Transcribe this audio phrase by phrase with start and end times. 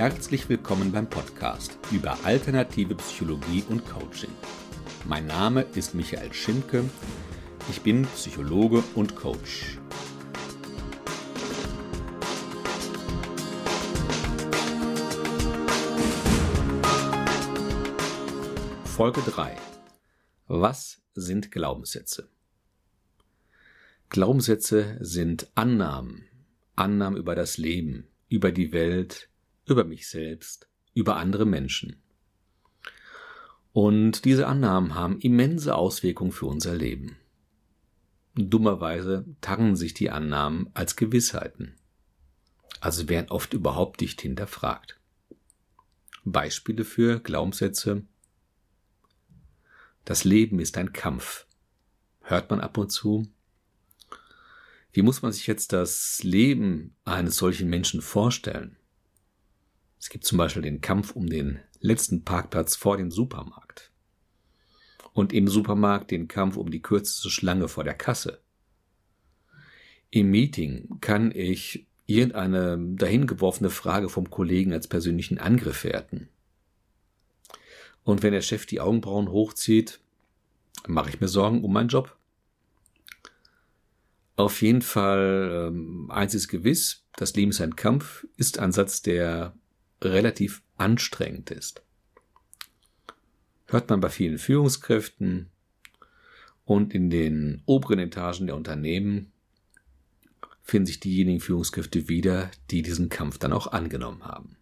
[0.00, 4.30] Herzlich willkommen beim Podcast über alternative Psychologie und Coaching.
[5.04, 6.88] Mein Name ist Michael Schimke.
[7.68, 9.76] Ich bin Psychologe und Coach.
[18.86, 19.54] Folge 3.
[20.46, 22.30] Was sind Glaubenssätze?
[24.08, 26.24] Glaubenssätze sind Annahmen,
[26.74, 29.29] Annahmen über das Leben, über die Welt,
[29.70, 32.02] über mich selbst, über andere Menschen.
[33.72, 37.16] Und diese Annahmen haben immense Auswirkungen für unser Leben.
[38.34, 41.76] Dummerweise tarnen sich die Annahmen als Gewissheiten,
[42.80, 44.98] also werden oft überhaupt nicht hinterfragt.
[46.24, 48.04] Beispiele für Glaubenssätze
[50.04, 51.46] Das Leben ist ein Kampf.
[52.22, 53.28] Hört man ab und zu.
[54.92, 58.76] Wie muss man sich jetzt das Leben eines solchen Menschen vorstellen?
[60.00, 63.92] Es gibt zum Beispiel den Kampf um den letzten Parkplatz vor dem Supermarkt.
[65.12, 68.40] Und im Supermarkt den Kampf um die kürzeste Schlange vor der Kasse.
[70.10, 76.28] Im Meeting kann ich irgendeine dahingeworfene Frage vom Kollegen als persönlichen Angriff werten.
[78.02, 80.00] Und wenn der Chef die Augenbrauen hochzieht,
[80.88, 82.16] mache ich mir Sorgen um meinen Job.
[84.36, 89.02] Auf jeden Fall, ähm, eins ist gewiss, das Leben ist ein Kampf, ist ein Satz,
[89.02, 89.54] der
[90.02, 91.82] relativ anstrengend ist.
[93.66, 95.50] Hört man bei vielen Führungskräften
[96.64, 99.32] und in den oberen Etagen der Unternehmen
[100.62, 104.56] finden sich diejenigen Führungskräfte wieder, die diesen Kampf dann auch angenommen haben.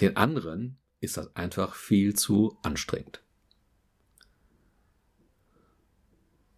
[0.00, 3.22] Den anderen ist das einfach viel zu anstrengend.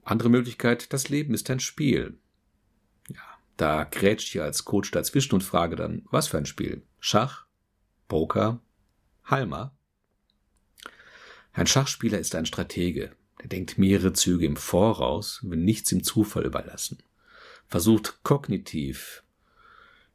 [0.02, 2.18] Andere Möglichkeit, das Leben ist ein Spiel.
[3.08, 3.22] Ja,
[3.56, 6.82] da grätscht ich als Coach dazwischen und frage dann, was für ein Spiel?
[6.98, 7.46] Schach?
[8.10, 8.60] Poker,
[9.22, 9.72] Halma.
[11.52, 13.12] Ein Schachspieler ist ein Stratege.
[13.40, 16.98] Der denkt mehrere Züge im Voraus, will nichts im Zufall überlassen.
[17.68, 19.22] Versucht kognitiv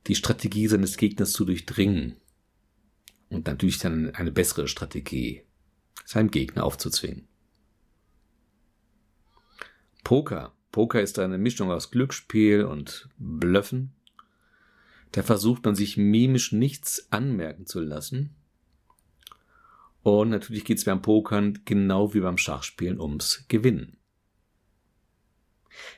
[0.08, 2.18] die Strategie seines Gegners zu durchdringen
[3.30, 5.44] und natürlich dann eine bessere Strategie
[6.04, 7.30] seinem Gegner aufzuzwingen.
[10.04, 10.54] Poker.
[10.74, 13.94] Poker ist eine Mischung aus Glücksspiel und Blöffen.
[15.16, 18.36] Da versucht man sich mimisch nichts anmerken zu lassen.
[20.04, 23.96] Und natürlich geht es beim Pokern genau wie beim Schachspielen ums Gewinnen.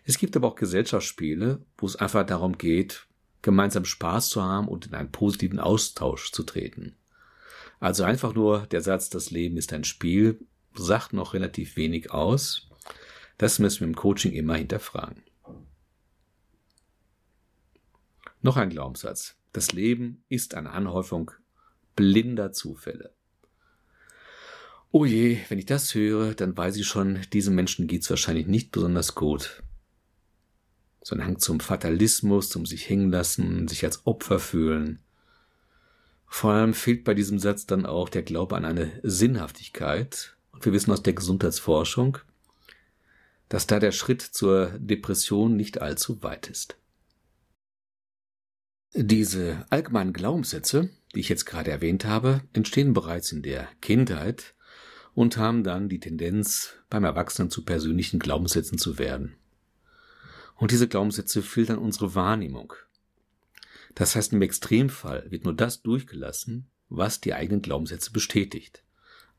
[0.03, 3.07] Es gibt aber auch Gesellschaftsspiele, wo es einfach darum geht,
[3.41, 6.95] gemeinsam Spaß zu haben und in einen positiven Austausch zu treten.
[7.79, 10.45] Also einfach nur der Satz, das Leben ist ein Spiel,
[10.75, 12.69] sagt noch relativ wenig aus.
[13.39, 15.23] Das müssen wir im Coaching immer hinterfragen.
[18.47, 19.35] Noch ein Glaubenssatz.
[19.51, 21.31] Das Leben ist eine Anhäufung
[21.97, 23.13] blinder Zufälle.
[24.89, 28.71] Oh je, wenn ich das höre, dann weiß ich schon, diesem Menschen geht's wahrscheinlich nicht
[28.71, 29.63] besonders gut.
[31.01, 35.01] So ein Hang zum Fatalismus, zum sich hängen lassen, sich als Opfer fühlen.
[36.25, 40.37] Vor allem fehlt bei diesem Satz dann auch der Glaube an eine Sinnhaftigkeit.
[40.53, 42.19] Und wir wissen aus der Gesundheitsforschung,
[43.49, 46.77] dass da der Schritt zur Depression nicht allzu weit ist.
[48.93, 54.55] Diese allgemeinen Glaubenssätze, die ich jetzt gerade erwähnt habe, entstehen bereits in der Kindheit
[55.13, 59.35] und haben dann die Tendenz, beim Erwachsenen zu persönlichen Glaubenssätzen zu werden.
[60.55, 62.73] Und diese Glaubenssätze filtern unsere Wahrnehmung.
[63.93, 68.83] Das heißt, im Extremfall wird nur das durchgelassen, was die eigenen Glaubenssätze bestätigt.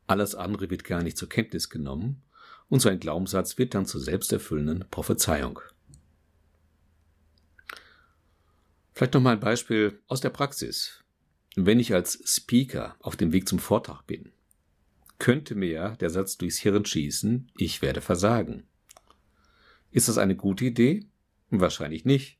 [0.05, 2.21] Alles andere wird gar nicht zur Kenntnis genommen
[2.67, 5.59] und so ein Glaubenssatz wird dann zur selbsterfüllenden Prophezeiung.
[8.99, 11.05] Vielleicht noch mal ein Beispiel aus der Praxis.
[11.55, 14.33] Wenn ich als Speaker auf dem Weg zum Vortrag bin,
[15.19, 18.67] könnte mir der Satz durchs Hirn schießen, ich werde versagen.
[19.89, 21.07] Ist das eine gute Idee?
[21.49, 22.39] Wahrscheinlich nicht.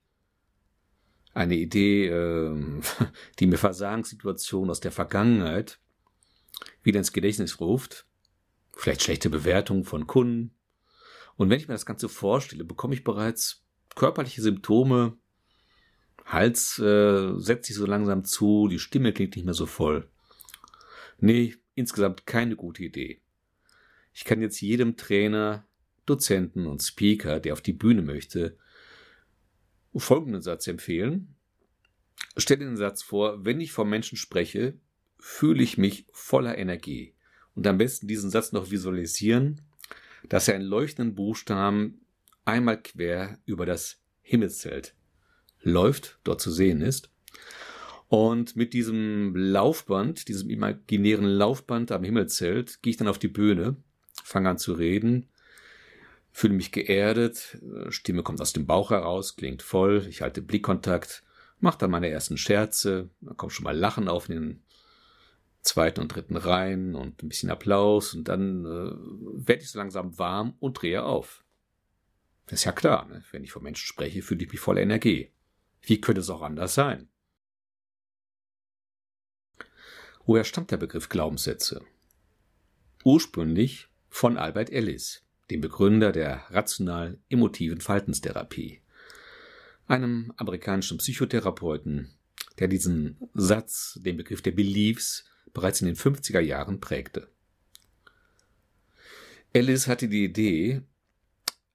[1.33, 2.81] Eine Idee, äh,
[3.39, 5.79] die mir Versagenssituationen aus der Vergangenheit
[6.83, 8.05] wieder ins Gedächtnis ruft,
[8.73, 10.53] vielleicht schlechte Bewertungen von Kunden.
[11.37, 13.63] Und wenn ich mir das Ganze vorstelle, bekomme ich bereits
[13.95, 15.17] körperliche Symptome,
[16.29, 20.07] Hals äh, setzt sich so langsam zu, die Stimme klingt nicht mehr so voll.
[21.17, 23.19] Nee, insgesamt keine gute Idee.
[24.13, 25.65] Ich kann jetzt jedem Trainer,
[26.05, 28.57] Dozenten und Speaker, der auf die Bühne möchte,
[29.95, 31.35] folgenden Satz empfehlen.
[32.37, 34.77] Stell dir den Satz vor, wenn ich vor Menschen spreche,
[35.17, 37.15] fühle ich mich voller Energie.
[37.55, 39.61] Und am besten diesen Satz noch visualisieren,
[40.27, 42.05] dass er in leuchtenden Buchstaben
[42.45, 44.95] einmal quer über das Himmelszelt
[45.61, 47.09] läuft, dort zu sehen ist.
[48.07, 53.75] Und mit diesem Laufband, diesem imaginären Laufband am Himmelszelt, gehe ich dann auf die Bühne,
[54.23, 55.27] fange an zu reden,
[56.31, 57.59] fühle mich geerdet,
[57.89, 61.23] Stimme kommt aus dem Bauch heraus, klingt voll, ich halte Blickkontakt,
[61.59, 64.63] mache dann meine ersten Scherze, dann kommt schon mal Lachen auf in den
[65.61, 70.17] zweiten und dritten Reihen und ein bisschen Applaus und dann äh, werde ich so langsam
[70.17, 71.43] warm und drehe auf.
[72.47, 73.23] Das ist ja klar, ne?
[73.31, 75.31] wenn ich vor Menschen spreche, fühle ich mich voller Energie.
[75.81, 77.09] Wie könnte es auch anders sein?
[80.25, 81.83] Woher stammt der Begriff Glaubenssätze?
[83.03, 88.81] Ursprünglich von Albert Ellis, dem Begründer der rational-emotiven Verhaltenstherapie,
[89.87, 92.13] einem amerikanischen Psychotherapeuten,
[92.59, 97.31] der diesen Satz, den Begriff der Beliefs, bereits in den 50er Jahren prägte.
[99.51, 100.83] Ellis hatte die Idee,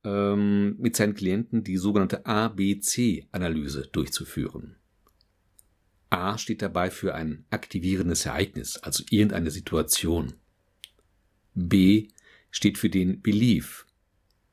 [0.05, 4.77] ähm, mit seinen Klienten die sogenannte ABC-Analyse durchzuführen.
[6.11, 10.35] A steht dabei für ein aktivierendes Ereignis, also irgendeine Situation.
[11.55, 12.09] B
[12.51, 13.87] steht für den Belief.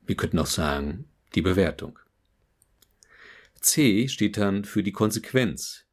[0.05, 1.05] Wir könnten auch sagen,
[1.35, 1.99] die Bewertung.
[3.59, 5.85] C steht dann für die Konsequenz.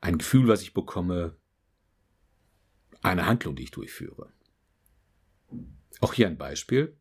[0.00, 1.36] Ein Gefühl, was ich bekomme,
[3.02, 4.32] eine Handlung, die ich durchführe.
[6.00, 6.96] Auch hier ein Beispiel.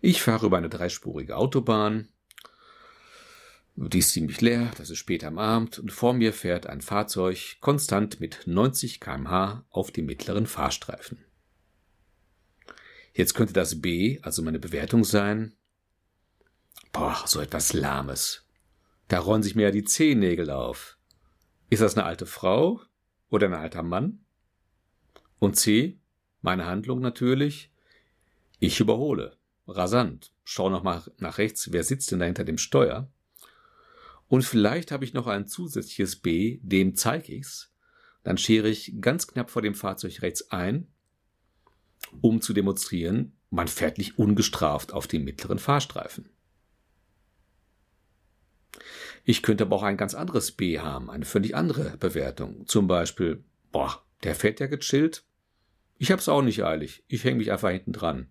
[0.00, 2.08] Ich fahre über eine dreispurige Autobahn.
[3.74, 7.56] Die ist ziemlich leer, das ist spät am Abend und vor mir fährt ein Fahrzeug
[7.60, 11.24] konstant mit 90 kmh auf dem mittleren Fahrstreifen.
[13.12, 15.54] Jetzt könnte das B, also meine Bewertung sein.
[16.92, 18.46] Boah, so etwas Lahmes.
[19.08, 20.96] Da rollen sich mir ja die Zehennägel auf.
[21.68, 22.80] Ist das eine alte Frau
[23.28, 24.24] oder ein alter Mann?
[25.38, 25.98] Und C,
[26.40, 27.70] meine Handlung natürlich.
[28.58, 29.35] Ich überhole.
[29.66, 30.32] Rasant.
[30.44, 33.10] Schau noch mal nach rechts, wer sitzt denn da hinter dem Steuer?
[34.28, 37.72] Und vielleicht habe ich noch ein zusätzliches B, dem zeige ich's.
[38.22, 40.88] Dann schere ich ganz knapp vor dem Fahrzeug rechts ein,
[42.20, 46.28] um zu demonstrieren, man fährt nicht ungestraft auf dem mittleren Fahrstreifen.
[49.24, 52.66] Ich könnte aber auch ein ganz anderes B haben, eine völlig andere Bewertung.
[52.66, 53.42] Zum Beispiel,
[53.72, 55.24] boah, der fährt ja gechillt.
[55.98, 57.02] Ich hab's auch nicht eilig.
[57.08, 58.28] Ich hänge mich einfach hinten dran.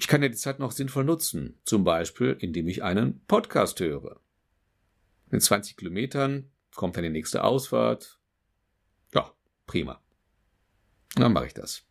[0.00, 4.18] Ich kann ja die Zeit noch sinnvoll nutzen, zum Beispiel indem ich einen Podcast höre.
[5.30, 8.18] In 20 Kilometern kommt dann die nächste Ausfahrt.
[9.12, 9.30] Ja,
[9.66, 10.02] prima.
[11.16, 11.82] Dann mache ich das.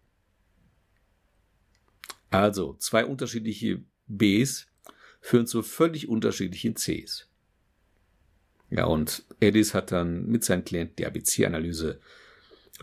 [2.31, 4.65] Also zwei unterschiedliche Bs
[5.21, 7.29] führen zu völlig unterschiedlichen Cs.
[8.71, 12.01] Ja, und Edis hat dann mit seinen Klienten die ABC-Analyse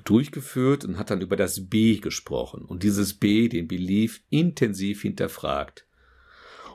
[0.04, 5.86] durchgeführt und hat dann über das B gesprochen und dieses B, den Belief, intensiv hinterfragt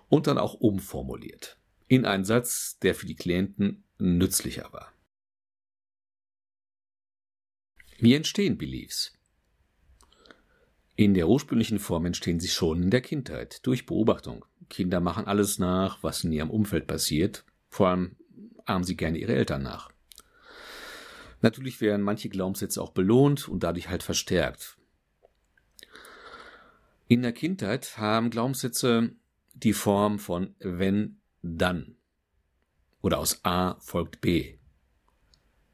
[0.10, 1.58] und dann auch umformuliert
[1.92, 4.94] in einen Satz, der für die Klienten nützlicher war.
[8.00, 9.14] Wie entstehen Beliefs?
[10.96, 14.46] In der ursprünglichen Form entstehen sie schon in der Kindheit, durch Beobachtung.
[14.70, 18.16] Kinder machen alles nach, was in ihrem Umfeld passiert, vor allem
[18.66, 19.92] ahmen sie gerne ihre Eltern nach.
[21.42, 24.78] Natürlich werden manche Glaubenssätze auch belohnt und dadurch halt verstärkt.
[27.08, 29.16] In der Kindheit haben Glaubenssätze
[29.54, 31.98] die Form von wenn, dann.
[33.02, 34.58] Oder aus A folgt B.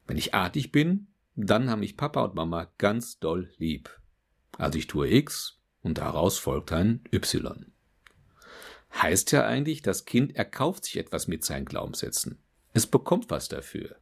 [0.06, 4.00] Wenn ich artig bin, dann haben mich Papa und Mama ganz doll lieb.
[4.56, 7.70] Also ich tue X und daraus folgt ein Y.
[9.00, 12.38] Heißt ja eigentlich, das Kind erkauft sich etwas mit seinen Glaubenssätzen.
[12.72, 13.96] Es bekommt was dafür.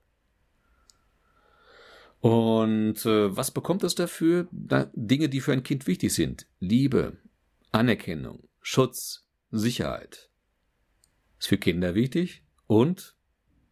[2.26, 4.48] Und äh, was bekommt es dafür?
[4.50, 6.48] Da, Dinge, die für ein Kind wichtig sind.
[6.58, 7.18] Liebe,
[7.70, 10.28] Anerkennung, Schutz, Sicherheit.
[11.38, 13.14] Ist für Kinder wichtig und,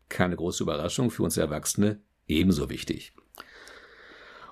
[0.08, 3.14] keine große Überraschung, für uns Erwachsene ebenso wichtig.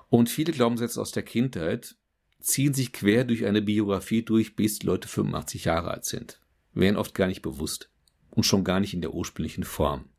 [0.09, 1.95] Und viele Glaubenssätze aus der Kindheit
[2.41, 6.41] ziehen sich quer durch eine Biografie durch, bis die Leute 85 Jahre alt sind.
[6.73, 7.89] Wären oft gar nicht bewusst
[8.31, 10.09] und schon gar nicht in der ursprünglichen Form.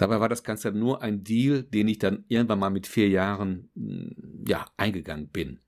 [0.00, 3.68] Dabei war das Ganze nur ein Deal, den ich dann irgendwann mal mit vier Jahren
[3.74, 5.60] hm, ja, eingegangen bin.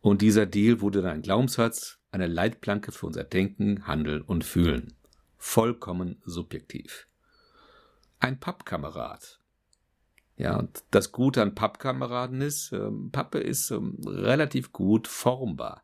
[0.00, 4.94] Und dieser Deal wurde dann ein Glaubenssatz, eine Leitplanke für unser Denken, Handeln und Fühlen.
[5.36, 7.08] Vollkommen subjektiv.
[8.20, 9.40] Ein Pappkamerad.
[10.36, 15.82] Ja, und das Gute an Pappkameraden ist, ähm, Pappe ist ähm, relativ gut formbar.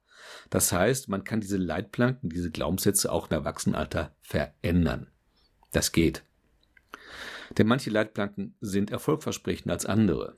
[0.51, 5.09] Das heißt, man kann diese Leitplanken, diese Glaubenssätze auch im Erwachsenenalter verändern.
[5.73, 6.23] Das geht.
[7.57, 10.37] Denn manche Leitplanken sind erfolgversprechender als andere.